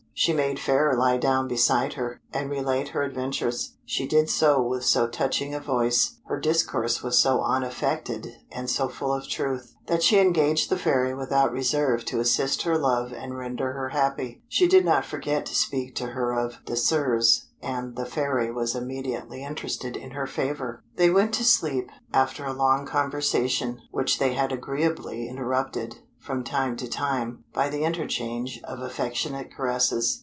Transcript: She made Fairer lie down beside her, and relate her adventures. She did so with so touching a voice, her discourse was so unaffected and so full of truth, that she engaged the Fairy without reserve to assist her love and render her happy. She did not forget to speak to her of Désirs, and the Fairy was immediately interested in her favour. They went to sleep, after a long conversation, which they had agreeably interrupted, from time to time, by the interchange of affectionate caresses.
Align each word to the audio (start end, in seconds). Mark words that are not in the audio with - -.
She 0.13 0.33
made 0.33 0.59
Fairer 0.59 0.95
lie 0.95 1.17
down 1.17 1.47
beside 1.47 1.93
her, 1.93 2.21
and 2.31 2.47
relate 2.47 2.89
her 2.89 3.01
adventures. 3.01 3.77
She 3.85 4.05
did 4.07 4.29
so 4.29 4.61
with 4.61 4.85
so 4.85 5.07
touching 5.07 5.55
a 5.55 5.59
voice, 5.59 6.19
her 6.27 6.39
discourse 6.39 7.01
was 7.01 7.17
so 7.17 7.41
unaffected 7.41 8.27
and 8.51 8.69
so 8.69 8.87
full 8.87 9.13
of 9.13 9.27
truth, 9.27 9.73
that 9.87 10.03
she 10.03 10.19
engaged 10.19 10.69
the 10.69 10.77
Fairy 10.77 11.15
without 11.15 11.51
reserve 11.51 12.05
to 12.05 12.19
assist 12.19 12.61
her 12.63 12.77
love 12.77 13.11
and 13.11 13.35
render 13.35 13.73
her 13.73 13.89
happy. 13.89 14.43
She 14.47 14.67
did 14.67 14.85
not 14.85 15.05
forget 15.05 15.43
to 15.47 15.55
speak 15.55 15.95
to 15.95 16.07
her 16.07 16.33
of 16.37 16.59
Désirs, 16.65 17.45
and 17.59 17.95
the 17.95 18.05
Fairy 18.05 18.51
was 18.51 18.75
immediately 18.75 19.43
interested 19.43 19.97
in 19.97 20.11
her 20.11 20.27
favour. 20.27 20.83
They 20.97 21.09
went 21.09 21.33
to 21.35 21.43
sleep, 21.43 21.89
after 22.13 22.45
a 22.45 22.53
long 22.53 22.85
conversation, 22.85 23.81
which 23.89 24.19
they 24.19 24.33
had 24.33 24.51
agreeably 24.51 25.27
interrupted, 25.27 25.97
from 26.17 26.43
time 26.43 26.77
to 26.77 26.87
time, 26.87 27.43
by 27.51 27.67
the 27.69 27.83
interchange 27.83 28.61
of 28.63 28.79
affectionate 28.79 29.51
caresses. 29.51 30.19